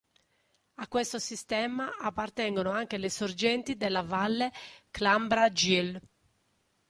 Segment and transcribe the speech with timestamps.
[0.77, 4.51] A questo sistema appartengono anche le sorgenti della valle
[4.89, 6.01] Klambragil.